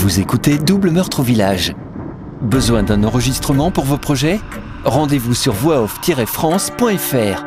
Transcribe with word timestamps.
Vous 0.00 0.18
écoutez 0.18 0.56
Double 0.56 0.90
Meurtre 0.92 1.20
au 1.20 1.22
Village. 1.22 1.74
Besoin 2.40 2.82
d'un 2.82 3.04
enregistrement 3.04 3.70
pour 3.70 3.84
vos 3.84 3.98
projets? 3.98 4.40
Rendez-vous 4.82 5.34
sur 5.34 5.52
voixoff-france.fr. 5.52 7.44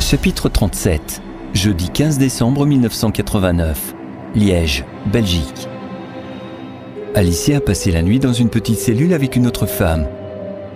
Chapitre 0.00 0.48
37 0.48 1.20
Jeudi 1.52 1.90
15 1.90 2.16
décembre 2.16 2.64
1989 2.64 3.94
Liège, 4.34 4.86
Belgique 5.12 5.68
Alicia 7.14 7.58
a 7.58 7.60
passé 7.60 7.92
la 7.92 8.00
nuit 8.00 8.18
dans 8.18 8.32
une 8.32 8.48
petite 8.48 8.78
cellule 8.78 9.12
avec 9.12 9.36
une 9.36 9.46
autre 9.46 9.66
femme. 9.66 10.06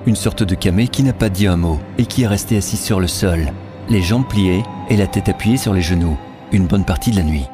Une 0.07 0.17
sorte 0.17 0.43
de 0.43 0.55
camé 0.55 0.89
qui 0.89 1.03
n'a 1.03 1.15
pas 1.15 1.31
dit 1.31 1.47
un 1.47 1.57
mot 1.57 1.79
et 1.97 2.05
qui 2.05 2.23
est 2.23 2.27
resté 2.27 2.59
assis 2.59 2.77
sur 2.77 3.01
le 3.01 3.07
sol, 3.07 3.53
les 3.89 4.03
jambes 4.03 4.29
pliées 4.29 4.63
et 4.91 4.97
la 4.97 5.07
tête 5.07 5.31
appuyée 5.31 5.57
sur 5.57 5.73
les 5.73 5.81
genoux, 5.81 6.19
une 6.53 6.67
bonne 6.67 6.85
partie 6.85 7.11
de 7.11 7.17
la 7.17 7.23
nuit. 7.23 7.47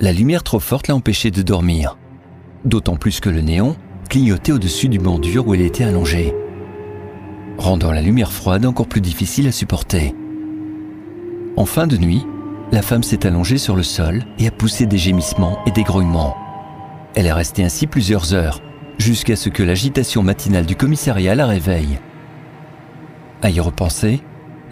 La 0.00 0.12
lumière 0.12 0.42
trop 0.42 0.58
forte 0.58 0.88
l'a 0.88 0.94
empêchée 0.94 1.30
de 1.30 1.42
dormir, 1.42 1.98
d'autant 2.64 2.96
plus 2.96 3.20
que 3.20 3.28
le 3.28 3.42
néon 3.42 3.76
clignotait 4.08 4.52
au-dessus 4.52 4.88
du 4.88 4.98
banc 4.98 5.20
où 5.46 5.54
elle 5.54 5.60
était 5.60 5.84
allongée, 5.84 6.34
rendant 7.58 7.92
la 7.92 8.00
lumière 8.00 8.32
froide 8.32 8.64
encore 8.64 8.88
plus 8.88 9.02
difficile 9.02 9.48
à 9.48 9.52
supporter. 9.52 10.14
En 11.56 11.66
fin 11.66 11.86
de 11.86 11.98
nuit, 11.98 12.26
la 12.72 12.80
femme 12.80 13.02
s'est 13.02 13.26
allongée 13.26 13.58
sur 13.58 13.76
le 13.76 13.82
sol 13.82 14.24
et 14.38 14.48
a 14.48 14.50
poussé 14.50 14.86
des 14.86 14.96
gémissements 14.96 15.58
et 15.66 15.70
des 15.72 15.82
grognements. 15.82 16.36
Elle 17.14 17.26
est 17.26 17.32
restée 17.32 17.64
ainsi 17.64 17.86
plusieurs 17.86 18.32
heures, 18.32 18.62
jusqu'à 19.02 19.36
ce 19.36 19.48
que 19.48 19.62
l'agitation 19.62 20.22
matinale 20.22 20.66
du 20.66 20.76
commissariat 20.76 21.34
la 21.34 21.46
réveille. 21.46 21.98
À 23.42 23.50
y 23.50 23.60
repenser, 23.60 24.20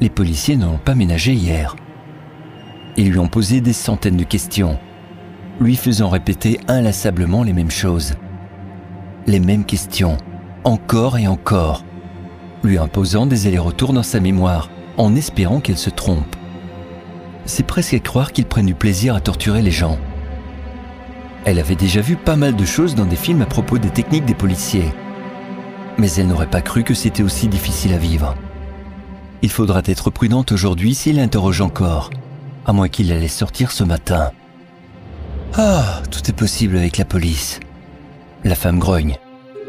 les 0.01 0.09
policiers 0.09 0.57
ne 0.57 0.67
l'ont 0.67 0.79
pas 0.79 0.95
ménagé 0.95 1.33
hier. 1.33 1.77
Ils 2.97 3.11
lui 3.11 3.19
ont 3.19 3.29
posé 3.29 3.61
des 3.61 3.73
centaines 3.73 4.17
de 4.17 4.25
questions, 4.25 4.79
lui 5.61 5.77
faisant 5.77 6.09
répéter 6.09 6.61
inlassablement 6.69 7.43
les 7.43 7.53
mêmes 7.53 7.71
choses. 7.71 8.15
Les 9.27 9.41
mêmes 9.41 9.65
questions, 9.65 10.17
encore 10.65 11.19
et 11.19 11.27
encore, 11.27 11.85
lui 12.63 12.79
imposant 12.79 13.27
des 13.27 13.47
allers-retours 13.47 13.93
dans 13.93 14.03
sa 14.03 14.21
mémoire, 14.21 14.71
en 14.97 15.15
espérant 15.15 15.61
qu'elle 15.61 15.79
se 15.79 15.91
trompe 15.91 16.37
c'est 17.51 17.67
presque 17.67 17.95
à 17.95 17.99
croire 17.99 18.33
qu'ils 18.33 18.47
prennent 18.47 18.67
du 18.67 18.75
plaisir 18.75 19.15
à 19.15 19.21
torturer 19.21 19.63
les 19.63 19.71
gens. 19.71 19.99
Elle 21.51 21.59
avait 21.59 21.75
déjà 21.75 22.01
vu 22.01 22.15
pas 22.15 22.37
mal 22.37 22.55
de 22.55 22.65
choses 22.65 22.95
dans 22.95 23.07
des 23.07 23.17
films 23.17 23.43
à 23.43 23.47
propos 23.47 23.79
des 23.79 23.91
techniques 23.91 24.25
des 24.25 24.37
policiers. 24.37 24.95
Mais 25.99 26.09
elle 26.13 26.29
n'aurait 26.29 26.47
pas 26.47 26.61
cru 26.61 26.85
que 26.85 26.95
c'était 26.95 27.25
aussi 27.25 27.49
difficile 27.49 27.93
à 27.93 27.99
vivre. 27.99 28.37
Il 29.43 29.51
faudra 29.51 29.83
être 29.87 30.11
prudente 30.11 30.53
aujourd'hui 30.53 30.95
s'il 30.95 31.19
interroge 31.19 31.61
encore, 31.61 32.11
à 32.67 32.73
moins 32.73 32.87
qu'il 32.87 33.11
allait 33.11 33.27
sortir 33.27 33.73
ce 33.73 33.83
matin. 33.83 34.31
Ah, 35.59 36.03
tout 36.13 36.21
est 36.29 36.37
possible 36.37 36.77
avec 36.77 36.99
la 36.99 37.05
police. 37.05 37.59
La 38.45 38.55
femme 38.55 38.79
grogne. 38.79 39.17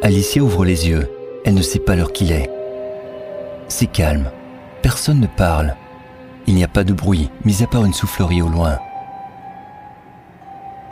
Alicia 0.03 0.43
ouvre 0.43 0.65
les 0.65 0.87
yeux. 0.87 1.09
Elle 1.45 1.55
ne 1.55 1.63
sait 1.63 1.79
pas 1.79 1.95
l'heure 1.95 2.13
qu'il 2.13 2.31
est. 2.31 2.51
C'est 3.69 3.87
calme. 3.87 4.29
Personne 4.83 5.19
ne 5.19 5.25
parle. 5.25 5.75
Il 6.45 6.53
n'y 6.53 6.63
a 6.63 6.67
pas 6.67 6.83
de 6.83 6.93
bruit, 6.93 7.31
mis 7.43 7.63
à 7.63 7.65
part 7.65 7.85
une 7.85 7.93
soufflerie 7.95 8.43
au 8.43 8.49
loin. 8.49 8.77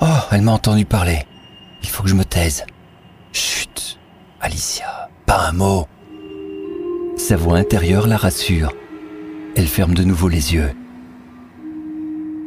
Oh, 0.01 0.05
elle 0.31 0.41
m'a 0.41 0.53
entendu 0.53 0.85
parler. 0.85 1.25
Il 1.83 1.89
faut 1.89 2.03
que 2.03 2.09
je 2.09 2.15
me 2.15 2.23
taise. 2.23 2.65
Chut, 3.33 3.99
Alicia, 4.39 5.09
pas 5.25 5.49
un 5.49 5.51
mot. 5.51 5.87
Sa 7.17 7.35
voix 7.35 7.57
intérieure 7.57 8.07
la 8.07 8.17
rassure. 8.17 8.71
Elle 9.57 9.67
ferme 9.67 9.93
de 9.93 10.03
nouveau 10.03 10.29
les 10.29 10.53
yeux. 10.53 10.71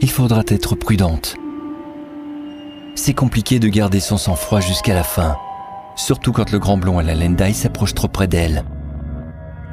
Il 0.01 0.11
faudra 0.11 0.43
être 0.49 0.75
prudente. 0.75 1.37
C'est 2.95 3.15
compliqué 3.15 3.59
de 3.59 3.69
garder 3.69 4.01
son 4.01 4.17
sang-froid 4.17 4.61
jusqu'à 4.61 4.95
la 4.95 5.05
fin, 5.05 5.37
surtout 5.95 6.33
quand 6.33 6.51
le 6.53 6.59
grand 6.59 6.79
blond 6.79 6.99
à 6.99 7.03
la 7.03 7.15
laine 7.15 7.37
d'ail 7.37 7.55
s'approche 7.55 7.95
trop 7.95 8.09
près 8.09 8.29
d'elle. 8.29 8.65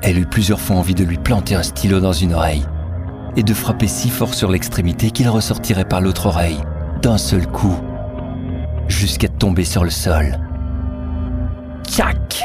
Elle 0.01 0.18
eut 0.18 0.25
plusieurs 0.25 0.59
fois 0.59 0.75
envie 0.75 0.95
de 0.95 1.03
lui 1.03 1.18
planter 1.18 1.56
un 1.56 1.63
stylo 1.63 2.00
dans 2.00 2.13
une 2.13 2.34
oreille 2.34 2.66
et 3.35 3.44
de 3.44 3.53
frapper 3.53 3.88
si 3.88 4.09
fort 4.09 4.34
sur 4.34 4.50
l'extrémité 4.50 5.12
qu'il 5.12 5.29
ressortirait 5.29 5.85
par 5.85 6.01
l'autre 6.01 6.28
oreille, 6.28 6.62
d'un 7.01 7.17
seul 7.17 7.47
coup, 7.47 7.75
jusqu'à 8.87 9.27
tomber 9.27 9.63
sur 9.63 9.83
le 9.83 9.89
sol. 9.89 10.37
Tchac 11.87 12.43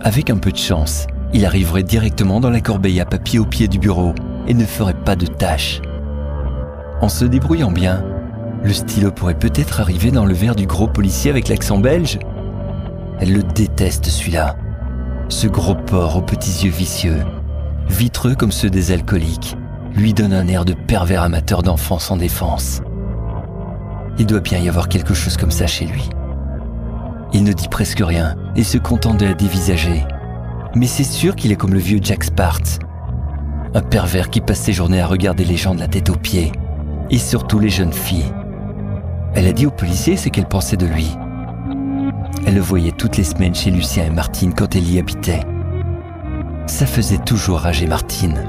Avec 0.00 0.30
un 0.30 0.36
peu 0.36 0.50
de 0.50 0.56
chance, 0.56 1.06
il 1.32 1.46
arriverait 1.46 1.82
directement 1.82 2.40
dans 2.40 2.50
la 2.50 2.60
corbeille 2.60 3.00
à 3.00 3.04
papier 3.04 3.38
au 3.38 3.44
pied 3.44 3.68
du 3.68 3.78
bureau 3.78 4.14
et 4.46 4.54
ne 4.54 4.64
ferait 4.64 4.94
pas 4.94 5.16
de 5.16 5.26
tâche. 5.26 5.80
En 7.00 7.08
se 7.08 7.24
débrouillant 7.24 7.72
bien, 7.72 8.04
le 8.62 8.72
stylo 8.72 9.10
pourrait 9.10 9.38
peut-être 9.38 9.80
arriver 9.80 10.10
dans 10.10 10.26
le 10.26 10.34
verre 10.34 10.56
du 10.56 10.66
gros 10.66 10.88
policier 10.88 11.30
avec 11.30 11.48
l'accent 11.48 11.78
belge. 11.78 12.18
Elle 13.20 13.32
le 13.32 13.42
déteste 13.42 14.06
celui-là. 14.06 14.56
Ce 15.28 15.46
gros 15.46 15.74
porc 15.74 16.16
aux 16.16 16.22
petits 16.22 16.64
yeux 16.64 16.72
vicieux 16.72 17.22
vitreux 17.88 18.34
comme 18.34 18.52
ceux 18.52 18.70
des 18.70 18.92
alcooliques, 18.92 19.56
lui 19.94 20.14
donne 20.14 20.32
un 20.32 20.46
air 20.48 20.64
de 20.64 20.74
pervers 20.74 21.22
amateur 21.22 21.62
d'enfants 21.62 21.98
sans 21.98 22.16
défense. 22.16 22.80
Il 24.18 24.26
doit 24.26 24.40
bien 24.40 24.58
y 24.58 24.68
avoir 24.68 24.88
quelque 24.88 25.14
chose 25.14 25.36
comme 25.36 25.50
ça 25.50 25.66
chez 25.66 25.86
lui. 25.86 26.08
Il 27.32 27.44
ne 27.44 27.52
dit 27.52 27.68
presque 27.68 28.02
rien 28.04 28.36
et 28.56 28.64
se 28.64 28.78
contente 28.78 29.18
de 29.18 29.26
la 29.26 29.34
dévisager. 29.34 30.04
Mais 30.74 30.86
c'est 30.86 31.04
sûr 31.04 31.36
qu'il 31.36 31.52
est 31.52 31.56
comme 31.56 31.74
le 31.74 31.78
vieux 31.78 32.00
Jack 32.02 32.24
Spartz. 32.24 32.78
Un 33.74 33.80
pervers 33.80 34.30
qui 34.30 34.40
passe 34.40 34.60
ses 34.60 34.72
journées 34.72 35.00
à 35.00 35.06
regarder 35.06 35.44
les 35.44 35.56
gens 35.56 35.74
de 35.74 35.80
la 35.80 35.88
tête 35.88 36.10
aux 36.10 36.16
pieds. 36.16 36.52
Et 37.10 37.18
surtout 37.18 37.58
les 37.58 37.70
jeunes 37.70 37.92
filles. 37.92 38.32
Elle 39.34 39.46
a 39.46 39.52
dit 39.52 39.66
au 39.66 39.70
policier 39.70 40.16
ce 40.16 40.28
qu'elle 40.28 40.46
pensait 40.46 40.76
de 40.76 40.86
lui. 40.86 41.10
Elle 42.46 42.54
le 42.54 42.60
voyait 42.60 42.92
toutes 42.92 43.16
les 43.16 43.24
semaines 43.24 43.54
chez 43.54 43.70
Lucien 43.70 44.04
et 44.04 44.10
Martine 44.10 44.54
quand 44.54 44.74
elle 44.74 44.90
y 44.90 44.98
habitait 44.98 45.40
ça 46.66 46.86
faisait 46.86 47.18
toujours 47.18 47.60
rager 47.60 47.86
Martine. 47.86 48.46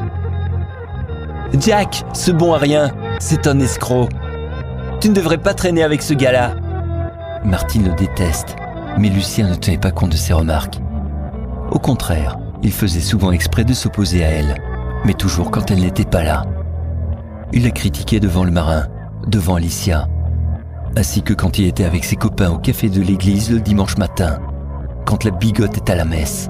Jack, 1.60 2.04
ce 2.14 2.32
bon 2.32 2.54
à 2.54 2.58
rien, 2.58 2.92
c'est 3.20 3.46
un 3.46 3.60
escroc. 3.60 4.10
Tu 5.00 5.10
ne 5.10 5.14
devrais 5.14 5.38
pas 5.38 5.54
traîner 5.54 5.84
avec 5.84 6.02
ce 6.02 6.14
gars-là. 6.16 6.56
Martine 7.46 7.86
le 7.90 7.94
déteste, 7.94 8.56
mais 8.98 9.10
Lucien 9.10 9.50
ne 9.50 9.56
tenait 9.56 9.78
pas 9.78 9.92
compte 9.92 10.12
de 10.12 10.18
ses 10.18 10.34
remarques. 10.34 10.80
Au 11.70 11.78
contraire, 11.78 12.40
il 12.64 12.72
faisait 12.72 13.02
souvent 13.02 13.32
exprès 13.32 13.66
de 13.66 13.74
s'opposer 13.74 14.24
à 14.24 14.30
elle, 14.30 14.56
mais 15.06 15.14
toujours 15.14 15.52
quand 15.52 15.70
elle 15.70 15.82
n'était 15.82 16.06
pas 16.06 16.24
là. 16.24 16.44
Il 17.52 17.64
la 17.64 17.72
critiquait 17.72 18.20
devant 18.20 18.46
le 18.46 18.52
marin, 18.52 18.88
devant 19.28 19.56
Alicia, 19.56 20.08
ainsi 20.98 21.22
que 21.22 21.34
quand 21.34 21.60
il 21.60 21.68
était 21.68 21.86
avec 21.86 22.04
ses 22.04 22.16
copains 22.16 22.52
au 22.52 22.58
café 22.58 22.90
de 22.90 23.02
l'église 23.02 23.52
le 23.52 23.60
dimanche 23.60 23.98
matin, 23.98 24.40
quand 25.06 25.24
la 25.24 25.32
bigote 25.32 25.78
est 25.78 25.90
à 25.90 25.96
la 25.96 26.06
messe. 26.06 26.50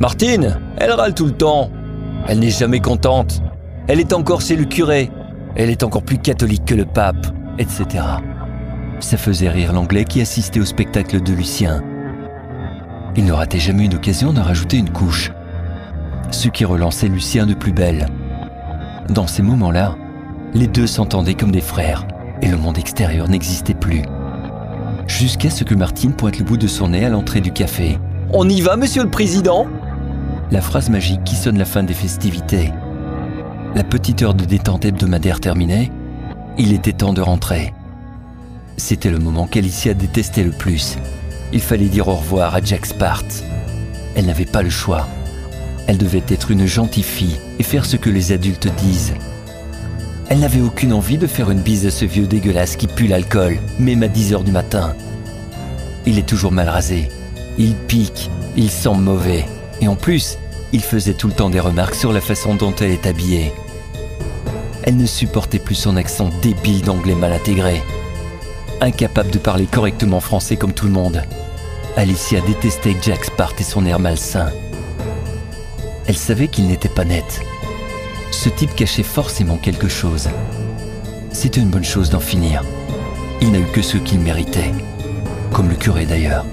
Martine, 0.00 0.58
elle 0.78 0.92
râle 0.92 1.14
tout 1.14 1.26
le 1.26 1.32
temps. 1.32 1.70
Elle 2.28 2.38
n'est 2.38 2.50
jamais 2.50 2.80
contente. 2.80 3.42
Elle 3.88 4.00
est 4.00 4.12
encore 4.12 4.40
chez 4.40 4.56
le 4.56 4.64
curé. 4.64 5.10
Elle 5.54 5.70
est 5.70 5.84
encore 5.84 6.02
plus 6.02 6.18
catholique 6.18 6.64
que 6.64 6.74
le 6.74 6.84
pape, 6.84 7.26
etc. 7.58 8.04
Ça 8.98 9.16
faisait 9.16 9.48
rire 9.48 9.72
l'anglais 9.72 10.04
qui 10.04 10.20
assistait 10.20 10.60
au 10.60 10.64
spectacle 10.64 11.22
de 11.22 11.32
Lucien. 11.32 11.82
Il 13.14 13.24
ne 13.24 13.32
ratait 13.32 13.60
jamais 13.60 13.84
une 13.84 13.94
occasion 13.94 14.32
de 14.32 14.40
rajouter 14.40 14.76
une 14.76 14.90
couche. 14.90 15.30
Ce 16.32 16.48
qui 16.48 16.64
relançait 16.64 17.08
Lucien 17.08 17.46
de 17.46 17.54
plus 17.54 17.72
belle. 17.72 18.08
Dans 19.08 19.28
ces 19.28 19.42
moments-là, 19.42 19.94
les 20.52 20.66
deux 20.66 20.88
s'entendaient 20.88 21.34
comme 21.34 21.52
des 21.52 21.60
frères 21.60 22.06
et 22.42 22.48
le 22.48 22.56
monde 22.56 22.78
extérieur 22.78 23.28
n'existait 23.28 23.74
plus. 23.74 24.02
Jusqu'à 25.06 25.50
ce 25.50 25.62
que 25.62 25.74
Martine 25.74 26.12
pointe 26.12 26.38
le 26.38 26.44
bout 26.44 26.56
de 26.56 26.66
son 26.66 26.88
nez 26.88 27.04
à 27.04 27.08
l'entrée 27.08 27.40
du 27.40 27.52
café. 27.52 27.98
On 28.32 28.48
y 28.48 28.60
va, 28.60 28.76
monsieur 28.76 29.04
le 29.04 29.10
président? 29.10 29.68
La 30.50 30.60
phrase 30.60 30.90
magique 30.90 31.22
qui 31.24 31.36
sonne 31.36 31.58
la 31.58 31.64
fin 31.64 31.84
des 31.84 31.94
festivités. 31.94 32.72
La 33.76 33.84
petite 33.84 34.22
heure 34.22 34.32
de 34.32 34.46
détente 34.46 34.86
hebdomadaire 34.86 35.38
terminée, 35.38 35.92
il 36.56 36.72
était 36.72 36.94
temps 36.94 37.12
de 37.12 37.20
rentrer. 37.20 37.74
C'était 38.78 39.10
le 39.10 39.18
moment 39.18 39.46
qu'Alicia 39.46 39.92
détestait 39.92 40.44
le 40.44 40.52
plus. 40.52 40.96
Il 41.52 41.60
fallait 41.60 41.90
dire 41.90 42.08
au 42.08 42.14
revoir 42.14 42.54
à 42.54 42.62
Jack 42.62 42.86
Spart. 42.86 43.26
Elle 44.14 44.24
n'avait 44.24 44.46
pas 44.46 44.62
le 44.62 44.70
choix. 44.70 45.06
Elle 45.86 45.98
devait 45.98 46.22
être 46.28 46.50
une 46.50 46.64
gentille 46.64 47.02
fille 47.02 47.36
et 47.58 47.62
faire 47.62 47.84
ce 47.84 47.98
que 47.98 48.08
les 48.08 48.32
adultes 48.32 48.74
disent. 48.76 49.12
Elle 50.30 50.38
n'avait 50.38 50.62
aucune 50.62 50.94
envie 50.94 51.18
de 51.18 51.26
faire 51.26 51.50
une 51.50 51.60
bise 51.60 51.84
à 51.84 51.90
ce 51.90 52.06
vieux 52.06 52.26
dégueulasse 52.26 52.76
qui 52.76 52.86
pue 52.86 53.08
l'alcool, 53.08 53.58
même 53.78 54.02
à 54.02 54.08
10 54.08 54.32
heures 54.32 54.44
du 54.44 54.52
matin. 54.52 54.96
Il 56.06 56.18
est 56.18 56.26
toujours 56.26 56.50
mal 56.50 56.70
rasé. 56.70 57.10
Il 57.58 57.74
pique. 57.74 58.30
Il 58.56 58.70
sent 58.70 58.96
mauvais. 58.96 59.44
Et 59.82 59.88
en 59.88 59.96
plus, 59.96 60.38
il 60.72 60.80
faisait 60.80 61.12
tout 61.12 61.28
le 61.28 61.34
temps 61.34 61.50
des 61.50 61.60
remarques 61.60 61.94
sur 61.94 62.14
la 62.14 62.22
façon 62.22 62.54
dont 62.54 62.74
elle 62.80 62.92
est 62.92 63.06
habillée. 63.06 63.52
Elle 64.86 64.96
ne 64.96 65.06
supportait 65.06 65.58
plus 65.58 65.74
son 65.74 65.96
accent 65.96 66.30
débile 66.42 66.82
d'anglais 66.82 67.16
mal 67.16 67.32
intégré. 67.32 67.82
Incapable 68.80 69.32
de 69.32 69.38
parler 69.38 69.66
correctement 69.66 70.20
français 70.20 70.56
comme 70.56 70.72
tout 70.72 70.86
le 70.86 70.92
monde. 70.92 71.24
Alicia 71.96 72.40
détestait 72.40 72.94
Jack 73.02 73.24
Spart 73.24 73.54
et 73.58 73.64
son 73.64 73.84
air 73.84 73.98
malsain. 73.98 74.52
Elle 76.06 76.16
savait 76.16 76.46
qu'il 76.46 76.68
n'était 76.68 76.88
pas 76.88 77.04
net. 77.04 77.40
Ce 78.30 78.48
type 78.48 78.76
cachait 78.76 79.02
forcément 79.02 79.56
quelque 79.56 79.88
chose. 79.88 80.28
C'était 81.32 81.60
une 81.60 81.70
bonne 81.70 81.84
chose 81.84 82.10
d'en 82.10 82.20
finir. 82.20 82.62
Il 83.40 83.50
n'a 83.50 83.58
eu 83.58 83.66
que 83.66 83.82
ce 83.82 83.96
qu'il 83.96 84.20
méritait. 84.20 84.72
Comme 85.52 85.68
le 85.68 85.74
curé 85.74 86.06
d'ailleurs. 86.06 86.46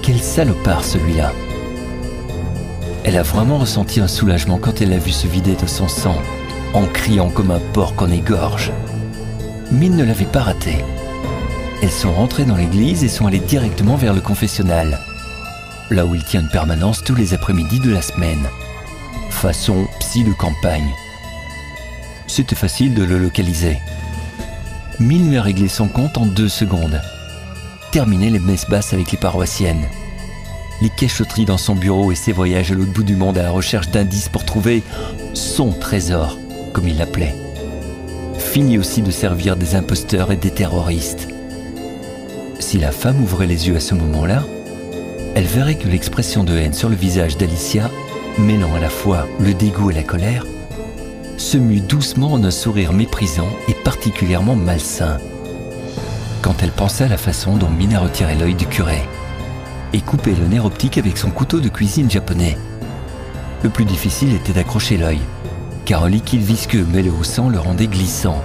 Quel 0.00 0.20
salopard 0.20 0.84
celui-là. 0.84 1.32
Elle 3.02 3.16
a 3.16 3.24
vraiment 3.24 3.58
ressenti 3.58 3.98
un 3.98 4.06
soulagement 4.06 4.58
quand 4.58 4.80
elle 4.80 4.90
l'a 4.90 4.98
vu 4.98 5.10
se 5.10 5.26
vider 5.26 5.56
de 5.56 5.66
son 5.66 5.88
sang, 5.88 6.16
en 6.74 6.86
criant 6.86 7.28
comme 7.28 7.50
un 7.50 7.60
porc 7.72 7.94
en 7.98 8.10
égorge. 8.10 8.72
Mine 9.70 9.96
ne 9.96 10.04
l'avait 10.04 10.24
pas 10.24 10.42
raté. 10.42 10.84
Elles 11.82 11.90
sont 11.90 12.12
rentrées 12.12 12.44
dans 12.44 12.56
l'église 12.56 13.04
et 13.04 13.08
sont 13.08 13.26
allées 13.26 13.38
directement 13.40 13.96
vers 13.96 14.14
le 14.14 14.20
confessionnal, 14.20 15.00
là 15.90 16.06
où 16.06 16.14
il 16.14 16.24
tient 16.24 16.40
une 16.40 16.48
permanence 16.48 17.02
tous 17.02 17.14
les 17.14 17.34
après-midi 17.34 17.80
de 17.80 17.90
la 17.90 18.02
semaine. 18.02 18.48
Façon 19.30 19.86
psy 20.00 20.24
de 20.24 20.32
campagne. 20.32 20.92
C'était 22.26 22.54
facile 22.54 22.94
de 22.94 23.02
le 23.02 23.18
localiser. 23.18 23.78
Mine 25.00 25.30
lui 25.30 25.36
a 25.36 25.42
réglé 25.42 25.68
son 25.68 25.88
compte 25.88 26.16
en 26.16 26.26
deux 26.26 26.48
secondes. 26.48 27.00
Terminé 27.90 28.30
les 28.30 28.38
messes 28.38 28.68
basses 28.68 28.94
avec 28.94 29.10
les 29.10 29.18
paroissiennes. 29.18 29.84
Les 30.80 30.90
cachotteries 30.90 31.44
dans 31.44 31.58
son 31.58 31.74
bureau 31.74 32.12
et 32.12 32.14
ses 32.14 32.32
voyages 32.32 32.72
à 32.72 32.74
l'autre 32.74 32.92
bout 32.92 33.02
du 33.02 33.16
monde 33.16 33.38
à 33.38 33.42
la 33.42 33.50
recherche 33.50 33.88
d'indices 33.88 34.28
pour 34.28 34.44
trouver 34.44 34.82
son 35.34 35.72
trésor, 35.72 36.38
comme 36.72 36.88
il 36.88 36.98
l'appelait. 36.98 37.34
Fini 38.38 38.78
aussi 38.78 39.02
de 39.02 39.10
servir 39.10 39.56
des 39.56 39.74
imposteurs 39.74 40.32
et 40.32 40.36
des 40.36 40.50
terroristes. 40.50 41.28
Si 42.58 42.78
la 42.78 42.92
femme 42.92 43.22
ouvrait 43.22 43.46
les 43.46 43.68
yeux 43.68 43.76
à 43.76 43.80
ce 43.80 43.94
moment-là, 43.94 44.42
elle 45.34 45.44
verrait 45.44 45.76
que 45.76 45.88
l'expression 45.88 46.44
de 46.44 46.56
haine 46.56 46.74
sur 46.74 46.88
le 46.88 46.96
visage 46.96 47.36
d'Alicia, 47.36 47.90
mêlant 48.38 48.74
à 48.74 48.80
la 48.80 48.90
fois 48.90 49.26
le 49.40 49.54
dégoût 49.54 49.90
et 49.90 49.94
la 49.94 50.02
colère, 50.02 50.46
se 51.38 51.56
mue 51.56 51.80
doucement 51.80 52.32
en 52.32 52.44
un 52.44 52.50
sourire 52.50 52.92
méprisant 52.92 53.48
et 53.68 53.74
particulièrement 53.74 54.54
malsain. 54.54 55.18
Quand 56.42 56.62
elle 56.62 56.72
pensait 56.72 57.04
à 57.04 57.08
la 57.08 57.16
façon 57.16 57.56
dont 57.56 57.70
Mina 57.70 58.00
retirait 58.00 58.34
l'œil 58.34 58.54
du 58.54 58.66
curé 58.66 59.02
et 59.92 60.00
coupait 60.00 60.34
le 60.34 60.46
nerf 60.46 60.64
optique 60.64 60.98
avec 60.98 61.18
son 61.18 61.30
couteau 61.30 61.60
de 61.60 61.68
cuisine 61.68 62.10
japonais. 62.10 62.56
Le 63.62 63.70
plus 63.70 63.84
difficile 63.84 64.34
était 64.34 64.52
d'accrocher 64.52 64.96
l'œil, 64.96 65.20
car 65.84 66.04
un 66.04 66.08
liquide 66.08 66.42
visqueux 66.42 66.84
mêlé 66.84 67.10
au 67.10 67.24
sang 67.24 67.48
le 67.48 67.58
rendait 67.58 67.86
glissant. 67.86 68.42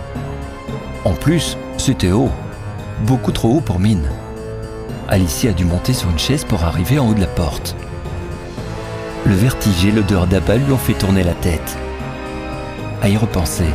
En 1.05 1.13
plus, 1.13 1.57
c'était 1.77 2.11
haut, 2.11 2.31
beaucoup 3.05 3.31
trop 3.31 3.55
haut 3.55 3.61
pour 3.61 3.79
Mine. 3.79 4.09
Alicia 5.07 5.51
a 5.51 5.53
dû 5.53 5.63
monter 5.63 5.93
sur 5.93 6.09
une 6.09 6.19
chaise 6.19 6.43
pour 6.43 6.63
arriver 6.63 6.99
en 6.99 7.09
haut 7.09 7.13
de 7.13 7.21
la 7.21 7.27
porte. 7.27 7.75
Le 9.25 9.35
vertige 9.35 9.85
et 9.85 9.91
l'odeur 9.91 10.27
d'abat 10.27 10.57
lui 10.57 10.71
ont 10.71 10.77
fait 10.77 10.93
tourner 10.93 11.23
la 11.23 11.33
tête. 11.33 11.77
À 13.01 13.09
y 13.09 13.17
repenser, 13.17 13.69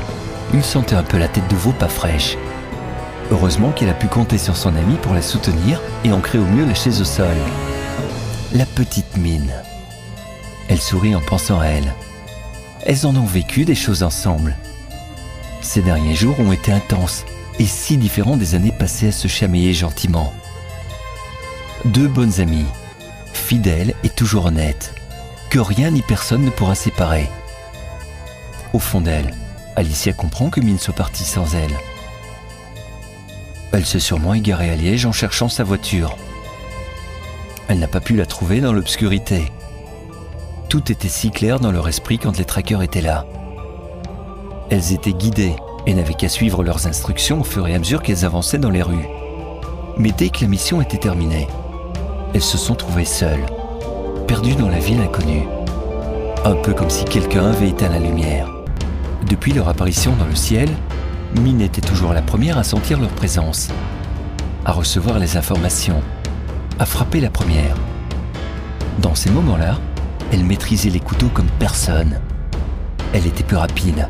il 0.52 0.62
sentait 0.62 0.94
un 0.94 1.02
peu 1.02 1.18
la 1.18 1.28
tête 1.28 1.48
de 1.48 1.56
veau 1.56 1.72
pas 1.72 1.88
fraîche. 1.88 2.36
Heureusement 3.30 3.70
qu'elle 3.70 3.88
a 3.88 3.94
pu 3.94 4.08
compter 4.08 4.36
sur 4.36 4.56
son 4.56 4.74
ami 4.76 4.96
pour 5.00 5.14
la 5.14 5.22
soutenir 5.22 5.80
et 6.04 6.12
ancrer 6.12 6.38
au 6.38 6.44
mieux 6.44 6.66
la 6.66 6.74
chaise 6.74 7.00
au 7.00 7.04
sol. 7.04 7.36
La 8.52 8.66
petite 8.66 9.16
mine. 9.16 9.52
Elle 10.68 10.80
sourit 10.80 11.14
en 11.14 11.20
pensant 11.20 11.60
à 11.60 11.66
elle. 11.66 11.94
Elles 12.84 13.06
en 13.06 13.14
ont 13.14 13.24
vécu 13.24 13.64
des 13.64 13.74
choses 13.74 14.02
ensemble. 14.02 14.56
Ces 15.60 15.82
derniers 15.82 16.16
jours 16.16 16.40
ont 16.40 16.52
été 16.52 16.72
intenses 16.72 17.24
et 17.58 17.66
si 17.66 17.96
différent 17.96 18.36
des 18.36 18.54
années 18.54 18.72
passées 18.72 19.08
à 19.08 19.12
se 19.12 19.28
chamailler 19.28 19.72
gentiment. 19.72 20.32
Deux 21.84 22.08
bonnes 22.08 22.40
amies, 22.40 22.66
fidèles 23.32 23.94
et 24.02 24.08
toujours 24.08 24.46
honnêtes, 24.46 24.94
que 25.50 25.60
rien 25.60 25.90
ni 25.90 26.02
personne 26.02 26.44
ne 26.44 26.50
pourra 26.50 26.74
séparer. 26.74 27.28
Au 28.72 28.78
fond 28.78 29.00
d'elle, 29.00 29.32
Alicia 29.76 30.12
comprend 30.12 30.50
que 30.50 30.60
Mine 30.60 30.78
soit 30.78 30.94
partie 30.94 31.24
sans 31.24 31.54
elle. 31.54 31.76
Elle 33.72 33.86
s'est 33.86 34.00
sûrement 34.00 34.34
égarée 34.34 34.70
à 34.70 34.76
Liège 34.76 35.06
en 35.06 35.12
cherchant 35.12 35.48
sa 35.48 35.64
voiture. 35.64 36.16
Elle 37.68 37.78
n'a 37.78 37.88
pas 37.88 38.00
pu 38.00 38.16
la 38.16 38.26
trouver 38.26 38.60
dans 38.60 38.72
l'obscurité. 38.72 39.50
Tout 40.72 40.90
était 40.90 41.08
si 41.08 41.30
clair 41.30 41.60
dans 41.60 41.70
leur 41.70 41.86
esprit 41.86 42.18
quand 42.18 42.38
les 42.38 42.46
traqueurs 42.46 42.82
étaient 42.82 43.02
là. 43.02 43.26
Elles 44.70 44.94
étaient 44.94 45.12
guidées 45.12 45.54
et 45.86 45.92
n'avaient 45.92 46.14
qu'à 46.14 46.30
suivre 46.30 46.64
leurs 46.64 46.86
instructions 46.86 47.42
au 47.42 47.44
fur 47.44 47.68
et 47.68 47.74
à 47.74 47.78
mesure 47.78 48.02
qu'elles 48.02 48.24
avançaient 48.24 48.56
dans 48.56 48.70
les 48.70 48.80
rues. 48.80 49.06
Mais 49.98 50.12
dès 50.16 50.30
que 50.30 50.40
la 50.40 50.46
mission 50.46 50.80
était 50.80 50.96
terminée, 50.96 51.46
elles 52.32 52.40
se 52.40 52.56
sont 52.56 52.74
trouvées 52.74 53.04
seules, 53.04 53.44
perdues 54.26 54.54
dans 54.54 54.70
la 54.70 54.78
ville 54.78 55.02
inconnue. 55.02 55.46
Un 56.42 56.54
peu 56.54 56.72
comme 56.72 56.88
si 56.88 57.04
quelqu'un 57.04 57.50
avait 57.50 57.68
éteint 57.68 57.90
la 57.90 57.98
lumière. 57.98 58.48
Depuis 59.28 59.52
leur 59.52 59.68
apparition 59.68 60.16
dans 60.16 60.24
le 60.24 60.36
ciel, 60.36 60.70
Mine 61.38 61.60
était 61.60 61.82
toujours 61.82 62.14
la 62.14 62.22
première 62.22 62.56
à 62.56 62.64
sentir 62.64 62.98
leur 62.98 63.10
présence, 63.10 63.68
à 64.64 64.72
recevoir 64.72 65.18
les 65.18 65.36
informations, 65.36 66.00
à 66.78 66.86
frapper 66.86 67.20
la 67.20 67.28
première. 67.28 67.76
Dans 69.00 69.14
ces 69.14 69.28
moments-là, 69.28 69.76
elle 70.32 70.44
maîtrisait 70.44 70.88
les 70.88 71.00
couteaux 71.00 71.28
comme 71.28 71.50
personne. 71.58 72.18
Elle 73.12 73.26
était 73.26 73.44
plus 73.44 73.56
rapide, 73.56 74.08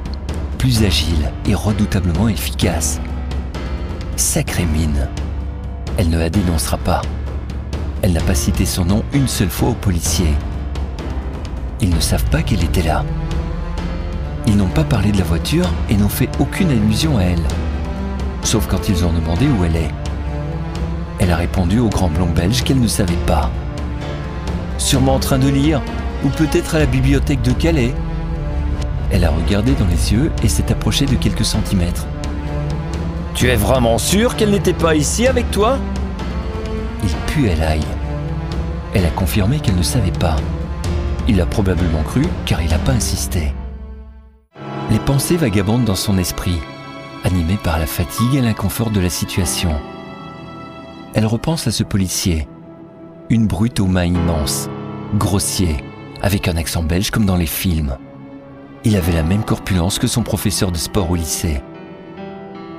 plus 0.56 0.84
agile 0.84 1.32
et 1.46 1.54
redoutablement 1.54 2.28
efficace. 2.28 3.00
Sacrée 4.14 4.64
mine. 4.64 5.08
Elle 5.98 6.10
ne 6.10 6.18
la 6.18 6.30
dénoncera 6.30 6.78
pas. 6.78 7.02
Elle 8.02 8.12
n'a 8.12 8.20
pas 8.20 8.36
cité 8.36 8.64
son 8.64 8.84
nom 8.84 9.02
une 9.12 9.26
seule 9.26 9.50
fois 9.50 9.70
aux 9.70 9.74
policiers. 9.74 10.34
Ils 11.80 11.90
ne 11.90 12.00
savent 12.00 12.30
pas 12.30 12.42
qu'elle 12.42 12.62
était 12.62 12.82
là. 12.82 13.04
Ils 14.46 14.56
n'ont 14.56 14.68
pas 14.68 14.84
parlé 14.84 15.10
de 15.10 15.18
la 15.18 15.24
voiture 15.24 15.68
et 15.90 15.96
n'ont 15.96 16.08
fait 16.08 16.30
aucune 16.38 16.70
allusion 16.70 17.18
à 17.18 17.22
elle. 17.22 17.42
Sauf 18.44 18.68
quand 18.68 18.88
ils 18.88 19.04
ont 19.04 19.12
demandé 19.12 19.46
où 19.48 19.64
elle 19.64 19.76
est. 19.76 19.90
Elle 21.18 21.32
a 21.32 21.36
répondu 21.36 21.80
au 21.80 21.88
grand 21.88 22.08
blond 22.08 22.30
belge 22.30 22.62
qu'elle 22.62 22.80
ne 22.80 22.88
savait 22.88 23.12
pas. 23.26 23.50
Sûrement 24.78 25.14
en 25.14 25.20
train 25.20 25.38
de 25.38 25.48
lire, 25.48 25.80
ou 26.24 26.28
peut-être 26.28 26.74
à 26.74 26.78
la 26.78 26.86
bibliothèque 26.86 27.42
de 27.42 27.52
Calais, 27.52 27.94
elle 29.10 29.24
a 29.24 29.30
regardé 29.30 29.72
dans 29.72 29.86
les 29.86 30.12
yeux 30.12 30.32
et 30.42 30.48
s'est 30.48 30.72
approchée 30.72 31.06
de 31.06 31.16
quelques 31.16 31.44
centimètres. 31.44 32.06
Tu 33.34 33.48
es 33.48 33.56
vraiment 33.56 33.98
sûr 33.98 34.36
qu'elle 34.36 34.50
n'était 34.50 34.72
pas 34.72 34.94
ici 34.94 35.26
avec 35.26 35.50
toi? 35.50 35.78
Il 37.02 37.10
puait 37.26 37.56
l'ail. 37.56 37.82
Elle 38.94 39.04
a 39.04 39.10
confirmé 39.10 39.58
qu'elle 39.60 39.76
ne 39.76 39.82
savait 39.82 40.10
pas. 40.12 40.36
Il 41.28 41.40
a 41.40 41.46
probablement 41.46 42.02
cru 42.02 42.22
car 42.46 42.62
il 42.62 42.70
n'a 42.70 42.78
pas 42.78 42.92
insisté. 42.92 43.52
Les 44.90 44.98
pensées 44.98 45.36
vagabondent 45.36 45.84
dans 45.84 45.94
son 45.94 46.18
esprit, 46.18 46.58
animées 47.24 47.58
par 47.62 47.78
la 47.78 47.86
fatigue 47.86 48.34
et 48.34 48.40
l'inconfort 48.40 48.90
de 48.90 49.00
la 49.00 49.10
situation. 49.10 49.72
Elle 51.14 51.26
repense 51.26 51.66
à 51.66 51.70
ce 51.70 51.82
policier, 51.82 52.48
une 53.30 53.46
brute 53.46 53.80
aux 53.80 53.86
mains 53.86 54.04
immenses, 54.04 54.68
grossier, 55.18 55.76
avec 56.22 56.48
un 56.48 56.56
accent 56.56 56.82
belge 56.82 57.10
comme 57.10 57.26
dans 57.26 57.36
les 57.36 57.46
films. 57.46 57.96
Il 58.84 58.96
avait 58.96 59.12
la 59.12 59.22
même 59.22 59.44
corpulence 59.44 59.98
que 59.98 60.06
son 60.06 60.22
professeur 60.22 60.72
de 60.72 60.78
sport 60.78 61.10
au 61.10 61.16
lycée. 61.16 61.60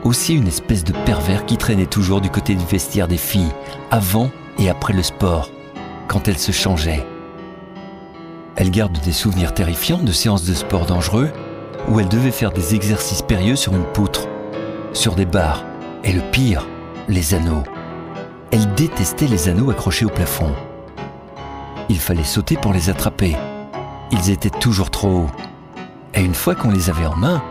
Aussi 0.03 0.33
une 0.33 0.47
espèce 0.47 0.83
de 0.83 0.93
pervers 1.05 1.45
qui 1.45 1.57
traînait 1.57 1.85
toujours 1.85 2.21
du 2.21 2.29
côté 2.29 2.55
du 2.55 2.65
vestiaire 2.65 3.07
des 3.07 3.17
filles, 3.17 3.53
avant 3.91 4.31
et 4.59 4.69
après 4.69 4.93
le 4.93 5.03
sport, 5.03 5.49
quand 6.07 6.27
elles 6.27 6.39
se 6.39 6.51
changeaient. 6.51 7.05
Elle 8.55 8.71
garde 8.71 8.97
des 8.99 9.11
souvenirs 9.11 9.53
terrifiants 9.53 10.03
de 10.03 10.11
séances 10.11 10.45
de 10.45 10.53
sport 10.53 10.85
dangereux 10.85 11.29
où 11.89 11.99
elle 11.99 12.09
devait 12.09 12.31
faire 12.31 12.51
des 12.51 12.75
exercices 12.75 13.21
périlleux 13.21 13.55
sur 13.55 13.75
une 13.75 13.85
poutre, 13.85 14.27
sur 14.93 15.15
des 15.15 15.25
barres, 15.25 15.65
et 16.03 16.13
le 16.13 16.21
pire, 16.31 16.67
les 17.07 17.33
anneaux. 17.33 17.63
Elle 18.51 18.73
détestait 18.75 19.27
les 19.27 19.49
anneaux 19.49 19.71
accrochés 19.71 20.05
au 20.05 20.09
plafond. 20.09 20.53
Il 21.89 21.99
fallait 21.99 22.23
sauter 22.23 22.55
pour 22.57 22.73
les 22.73 22.89
attraper. 22.89 23.35
Ils 24.11 24.29
étaient 24.29 24.49
toujours 24.49 24.89
trop 24.89 25.09
hauts 25.09 25.29
et 26.15 26.21
une 26.21 26.35
fois 26.35 26.55
qu'on 26.55 26.69
les 26.69 26.89
avait 26.89 27.05
en 27.05 27.15
main, 27.15 27.41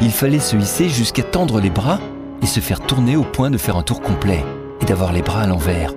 il 0.00 0.12
fallait 0.12 0.38
se 0.38 0.56
hisser 0.56 0.88
jusqu'à 0.88 1.24
tendre 1.24 1.60
les 1.60 1.70
bras 1.70 1.98
et 2.42 2.46
se 2.46 2.60
faire 2.60 2.80
tourner 2.80 3.16
au 3.16 3.24
point 3.24 3.50
de 3.50 3.58
faire 3.58 3.76
un 3.76 3.82
tour 3.82 4.00
complet 4.00 4.44
et 4.80 4.84
d'avoir 4.84 5.12
les 5.12 5.22
bras 5.22 5.42
à 5.42 5.46
l'envers. 5.46 5.92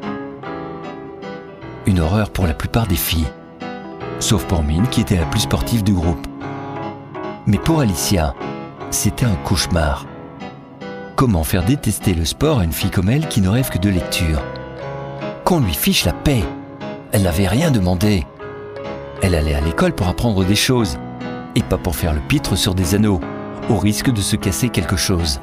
Une 1.86 2.00
horreur 2.00 2.32
pour 2.32 2.48
la 2.48 2.54
plupart 2.54 2.88
des 2.88 2.96
filles, 2.96 3.28
sauf 4.20 4.46
pour 4.46 4.64
Mine 4.64 4.88
qui 4.88 5.02
était 5.02 5.18
la 5.18 5.26
plus 5.26 5.42
sportive 5.42 5.84
du 5.84 5.94
groupe. 5.94 6.26
Mais 7.46 7.58
pour 7.58 7.82
Alicia, 7.82 8.34
c'était 8.90 9.26
un 9.26 9.36
cauchemar. 9.44 10.06
Comment 11.16 11.44
faire 11.44 11.64
détester 11.64 12.16
le 12.16 12.26
sport 12.26 12.60
à 12.60 12.64
une 12.64 12.72
fille 12.72 12.90
comme 12.90 13.10
elle 13.10 13.28
qui 13.28 13.42
ne 13.42 13.50
rêve 13.50 13.70
que 13.70 13.78
de 13.78 13.90
lecture? 13.90 14.42
Qu'on 15.44 15.60
lui 15.60 15.74
fiche 15.74 16.06
la 16.06 16.14
paix. 16.14 16.44
Elle 17.12 17.24
n'avait 17.24 17.48
rien 17.48 17.72
demandé. 17.72 18.26
Elle 19.22 19.36
allait 19.36 19.54
à 19.54 19.62
l'école 19.62 19.94
pour 19.94 20.08
apprendre 20.08 20.46
des 20.46 20.56
choses 20.56 20.98
et 21.56 21.62
pas 21.62 21.78
pour 21.78 21.96
faire 21.96 22.14
le 22.14 22.22
pitre 22.22 22.56
sur 22.56 22.74
des 22.74 22.96
anneaux, 22.96 23.20
au 23.70 23.78
risque 23.78 24.12
de 24.12 24.22
se 24.22 24.36
casser 24.36 24.70
quelque 24.70 24.96
chose. 24.96 25.42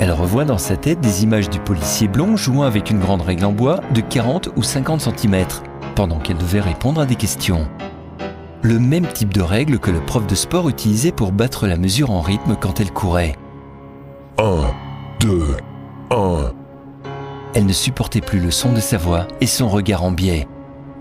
Elle 0.00 0.12
revoit 0.12 0.44
dans 0.44 0.58
sa 0.58 0.76
tête 0.76 1.00
des 1.00 1.22
images 1.22 1.50
du 1.50 1.60
policier 1.60 2.08
blond 2.08 2.36
jouant 2.36 2.62
avec 2.62 2.90
une 2.90 3.00
grande 3.00 3.22
règle 3.22 3.44
en 3.44 3.52
bois 3.52 3.80
de 3.94 4.00
40 4.00 4.50
ou 4.56 4.62
50 4.62 5.02
cm 5.02 5.44
pendant 5.94 6.18
qu'elle 6.18 6.38
devait 6.38 6.60
répondre 6.60 7.00
à 7.00 7.06
des 7.06 7.16
questions. 7.16 7.68
Le 8.62 8.78
même 8.78 9.06
type 9.06 9.32
de 9.32 9.42
règle 9.42 9.78
que 9.78 9.90
le 9.90 10.00
prof 10.00 10.26
de 10.26 10.34
sport 10.34 10.68
utilisait 10.68 11.12
pour 11.12 11.32
battre 11.32 11.66
la 11.66 11.76
mesure 11.76 12.10
en 12.10 12.20
rythme 12.20 12.56
quand 12.60 12.80
elle 12.80 12.92
courait. 12.92 13.36
1, 14.38 14.44
2, 15.20 15.56
1. 16.10 16.52
Elle 17.54 17.66
ne 17.66 17.72
supportait 17.72 18.20
plus 18.20 18.38
le 18.38 18.50
son 18.50 18.72
de 18.72 18.80
sa 18.80 18.96
voix 18.96 19.26
et 19.40 19.46
son 19.46 19.68
regard 19.68 20.04
en 20.04 20.12
biais. 20.12 20.46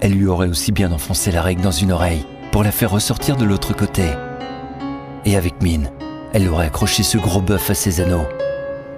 Elle 0.02 0.14
lui 0.14 0.28
aurait 0.28 0.48
aussi 0.48 0.72
bien 0.72 0.92
enfoncé 0.92 1.32
la 1.32 1.42
règle 1.42 1.62
dans 1.62 1.72
une 1.72 1.92
oreille 1.92 2.26
pour 2.52 2.64
la 2.64 2.72
faire 2.72 2.92
ressortir 2.92 3.36
de 3.36 3.46
l'autre 3.46 3.76
côté. 3.76 4.06
Et 5.26 5.36
avec 5.36 5.62
mine, 5.62 5.92
elle 6.34 6.48
aurait 6.50 6.68
accroché 6.68 7.04
ce 7.04 7.18
gros 7.18 7.42
bœuf 7.42 7.70
à 7.70 7.76
ses 7.76 8.02
anneaux. 8.02 8.26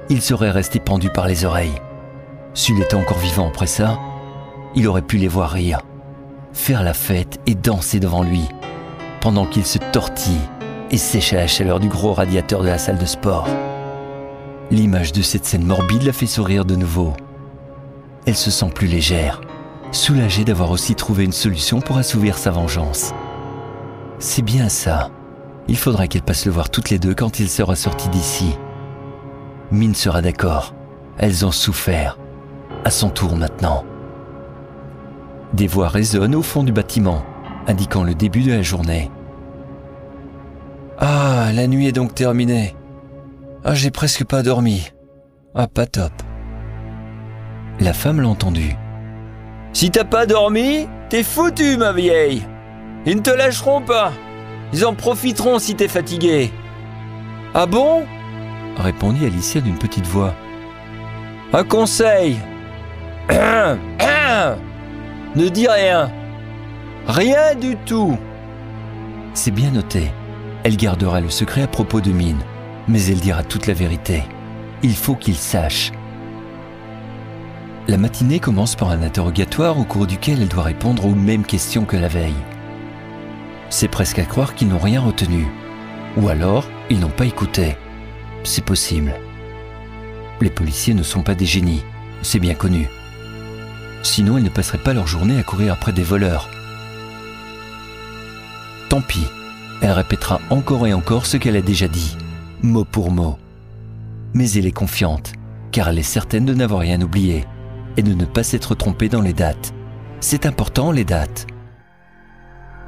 Il 0.09 0.21
serait 0.21 0.51
resté 0.51 0.79
pendu 0.79 1.09
par 1.09 1.27
les 1.27 1.43
oreilles. 1.43 1.81
S'il 2.53 2.81
était 2.81 2.95
encore 2.95 3.19
vivant 3.19 3.49
après 3.49 3.67
ça, 3.67 3.99
il 4.75 4.87
aurait 4.87 5.01
pu 5.01 5.17
les 5.17 5.27
voir 5.27 5.49
rire, 5.49 5.81
faire 6.53 6.83
la 6.83 6.93
fête 6.93 7.39
et 7.47 7.55
danser 7.55 7.99
devant 7.99 8.23
lui, 8.23 8.43
pendant 9.19 9.45
qu'il 9.45 9.65
se 9.65 9.77
tortille 9.91 10.47
et 10.89 10.97
sèche 10.97 11.33
la 11.33 11.47
chaleur 11.47 11.79
du 11.79 11.89
gros 11.89 12.13
radiateur 12.13 12.61
de 12.61 12.67
la 12.67 12.77
salle 12.77 12.97
de 12.97 13.05
sport. 13.05 13.47
L'image 14.69 15.11
de 15.11 15.21
cette 15.21 15.45
scène 15.45 15.65
morbide 15.65 16.03
la 16.03 16.13
fait 16.13 16.27
sourire 16.27 16.63
de 16.63 16.75
nouveau. 16.75 17.13
Elle 18.25 18.35
se 18.35 18.51
sent 18.51 18.69
plus 18.73 18.87
légère, 18.87 19.41
soulagée 19.91 20.43
d'avoir 20.43 20.71
aussi 20.71 20.95
trouvé 20.95 21.23
une 21.23 21.31
solution 21.31 21.81
pour 21.81 21.97
assouvir 21.97 22.37
sa 22.37 22.51
vengeance. 22.51 23.13
C'est 24.19 24.43
bien 24.43 24.69
ça. 24.69 25.09
Il 25.67 25.77
faudra 25.77 26.07
qu'elle 26.07 26.21
passe 26.21 26.45
le 26.45 26.51
voir 26.51 26.69
toutes 26.69 26.89
les 26.89 26.99
deux 26.99 27.15
quand 27.15 27.39
il 27.39 27.49
sera 27.49 27.75
sorti 27.75 28.09
d'ici. 28.09 28.55
Mine 29.71 29.95
sera 29.95 30.21
d'accord. 30.21 30.75
Elles 31.17 31.45
ont 31.45 31.51
souffert. 31.51 32.19
À 32.83 32.91
son 32.91 33.09
tour 33.09 33.35
maintenant. 33.35 33.83
Des 35.53 35.67
voix 35.67 35.87
résonnent 35.87 36.35
au 36.35 36.41
fond 36.41 36.63
du 36.63 36.71
bâtiment, 36.71 37.23
indiquant 37.67 38.03
le 38.03 38.15
début 38.15 38.43
de 38.43 38.51
la 38.51 38.61
journée. 38.61 39.11
Ah, 40.97 41.51
la 41.53 41.67
nuit 41.67 41.87
est 41.87 41.91
donc 41.91 42.13
terminée. 42.13 42.75
Ah, 43.63 43.73
j'ai 43.73 43.91
presque 43.91 44.23
pas 44.23 44.43
dormi. 44.43 44.91
Ah, 45.55 45.67
pas 45.67 45.85
top. 45.85 46.11
La 47.81 47.93
femme 47.93 48.21
l'a 48.21 48.27
entendu. 48.27 48.75
Si 49.73 49.89
t'as 49.89 50.03
pas 50.03 50.27
dormi, 50.27 50.87
t'es 51.09 51.23
foutu, 51.23 51.77
ma 51.77 51.91
vieille. 51.91 52.45
Ils 53.07 53.15
ne 53.15 53.21
te 53.21 53.31
lâcheront 53.31 53.81
pas. 53.81 54.13
Ils 54.71 54.85
en 54.85 54.93
profiteront 54.93 55.57
si 55.57 55.73
t'es 55.73 55.87
fatigué. 55.87 56.51
Ah 57.55 57.65
bon? 57.65 58.03
Répondit 58.77 59.25
Alicia 59.25 59.61
d'une 59.61 59.79
petite 59.79 60.05
voix. 60.05 60.35
Un 61.53 61.63
conseil. 61.63 62.37
ne 65.35 65.49
dis 65.49 65.67
rien. 65.67 66.11
Rien 67.07 67.55
du 67.55 67.77
tout. 67.77 68.15
C'est 69.33 69.49
bien 69.49 69.71
noté. 69.71 70.11
Elle 70.63 70.77
gardera 70.77 71.19
le 71.19 71.31
secret 71.31 71.63
à 71.63 71.67
propos 71.67 71.99
de 71.99 72.11
Mine, 72.11 72.43
mais 72.87 73.03
elle 73.05 73.21
dira 73.21 73.41
toute 73.41 73.65
la 73.65 73.73
vérité. 73.73 74.21
Il 74.83 74.93
faut 74.93 75.15
qu'il 75.15 75.35
sache. 75.35 75.91
La 77.87 77.97
matinée 77.97 78.39
commence 78.39 78.75
par 78.75 78.91
un 78.91 79.01
interrogatoire 79.01 79.79
au 79.79 79.83
cours 79.83 80.05
duquel 80.05 80.41
elle 80.41 80.47
doit 80.47 80.63
répondre 80.63 81.05
aux 81.05 81.15
mêmes 81.15 81.45
questions 81.45 81.83
que 81.83 81.97
la 81.97 82.07
veille. 82.07 82.35
C'est 83.69 83.87
presque 83.87 84.19
à 84.19 84.23
croire 84.23 84.53
qu'ils 84.53 84.67
n'ont 84.67 84.77
rien 84.77 85.01
retenu. 85.01 85.47
Ou 86.17 86.29
alors, 86.29 86.67
ils 86.91 86.99
n'ont 86.99 87.09
pas 87.09 87.25
écouté. 87.25 87.75
C'est 88.43 88.63
possible. 88.63 89.13
Les 90.41 90.51
policiers 90.51 90.93
ne 90.93 91.03
sont 91.03 91.23
pas 91.23 91.33
des 91.33 91.45
génies, 91.45 91.83
c'est 92.21 92.39
bien 92.39 92.53
connu. 92.53 92.87
Sinon, 94.03 94.37
ils 94.37 94.43
ne 94.43 94.49
passeraient 94.49 94.77
pas 94.77 94.93
leur 94.93 95.07
journée 95.07 95.39
à 95.39 95.43
courir 95.43 95.73
après 95.73 95.91
des 95.91 96.03
voleurs. 96.03 96.49
Tant 98.89 99.01
pis, 99.01 99.25
elle 99.81 99.91
répétera 99.91 100.39
encore 100.49 100.85
et 100.85 100.93
encore 100.93 101.25
ce 101.25 101.37
qu'elle 101.37 101.55
a 101.55 101.61
déjà 101.61 101.87
dit, 101.87 102.15
mot 102.61 102.85
pour 102.85 103.11
mot. 103.11 103.37
Mais 104.33 104.51
elle 104.51 104.67
est 104.67 104.71
confiante, 104.71 105.33
car 105.71 105.89
elle 105.89 105.99
est 105.99 106.03
certaine 106.03 106.45
de 106.45 106.53
n'avoir 106.53 106.81
rien 106.81 107.01
oublié 107.01 107.45
et 107.97 108.03
de 108.03 108.13
ne 108.13 108.25
pas 108.25 108.43
s'être 108.43 108.75
trompée 108.75 109.09
dans 109.09 109.21
les 109.21 109.33
dates. 109.33 109.73
C'est 110.19 110.45
important, 110.45 110.91
les 110.91 111.05
dates. 111.05 111.47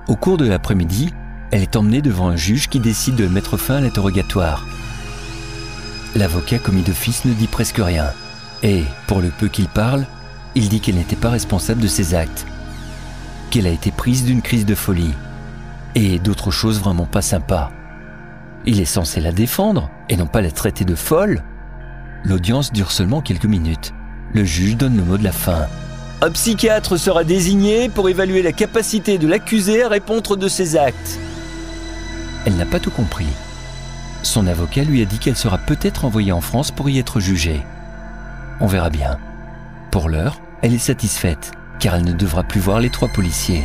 Au 0.07 0.15
cours 0.15 0.37
de 0.37 0.47
l'après-midi, 0.47 1.13
elle 1.51 1.61
est 1.61 1.75
emmenée 1.75 2.01
devant 2.01 2.29
un 2.29 2.35
juge 2.35 2.67
qui 2.67 2.79
décide 2.79 3.15
de 3.15 3.27
mettre 3.27 3.57
fin 3.57 3.75
à 3.75 3.81
l'interrogatoire. 3.81 4.65
L'avocat 6.15 6.59
commis 6.59 6.81
d'office 6.81 7.25
ne 7.25 7.33
dit 7.33 7.47
presque 7.47 7.79
rien, 7.79 8.11
et, 8.61 8.83
pour 9.07 9.21
le 9.21 9.29
peu 9.29 9.47
qu'il 9.47 9.67
parle, 9.67 10.05
il 10.55 10.69
dit 10.69 10.79
qu'elle 10.79 10.95
n'était 10.95 11.15
pas 11.15 11.29
responsable 11.29 11.81
de 11.81 11.87
ses 11.87 12.13
actes, 12.13 12.45
qu'elle 13.49 13.67
a 13.67 13.71
été 13.71 13.91
prise 13.91 14.25
d'une 14.25 14.41
crise 14.41 14.65
de 14.65 14.75
folie, 14.75 15.13
et 15.95 16.19
d'autres 16.19 16.51
choses 16.51 16.79
vraiment 16.79 17.05
pas 17.05 17.21
sympas. 17.21 17.71
Il 18.65 18.79
est 18.79 18.85
censé 18.85 19.21
la 19.21 19.31
défendre, 19.31 19.89
et 20.09 20.17
non 20.17 20.27
pas 20.27 20.41
la 20.41 20.51
traiter 20.51 20.85
de 20.85 20.95
folle. 20.95 21.43
L'audience 22.23 22.71
dure 22.71 22.91
seulement 22.91 23.21
quelques 23.21 23.45
minutes. 23.45 23.93
Le 24.33 24.43
juge 24.43 24.77
donne 24.77 24.97
le 24.97 25.03
mot 25.03 25.17
de 25.17 25.23
la 25.23 25.31
fin. 25.31 25.67
Un 26.21 26.31
psychiatre 26.31 26.97
sera 26.97 27.23
désigné 27.23 27.89
pour 27.89 28.09
évaluer 28.09 28.41
la 28.41 28.51
capacité 28.51 29.17
de 29.17 29.27
l'accusé 29.27 29.83
à 29.83 29.89
répondre 29.89 30.35
de 30.35 30.47
ses 30.47 30.75
actes. 30.75 31.19
Elle 32.45 32.55
n'a 32.55 32.65
pas 32.65 32.79
tout 32.79 32.91
compris. 32.91 33.27
Son 34.23 34.47
avocat 34.47 34.83
lui 34.83 35.01
a 35.01 35.05
dit 35.05 35.19
qu'elle 35.19 35.35
sera 35.35 35.57
peut-être 35.57 36.05
envoyée 36.05 36.31
en 36.31 36.41
France 36.41 36.71
pour 36.71 36.89
y 36.89 36.97
être 36.97 37.19
jugée. 37.19 37.61
On 38.59 38.67
verra 38.67 38.89
bien. 38.89 39.17
Pour 39.91 40.09
l'heure, 40.09 40.39
elle 40.61 40.73
est 40.73 40.79
satisfaite, 40.79 41.51
car 41.79 41.95
elle 41.95 42.05
ne 42.05 42.13
devra 42.13 42.43
plus 42.43 42.61
voir 42.61 42.79
les 42.79 42.89
trois 42.89 43.09
policiers. 43.09 43.63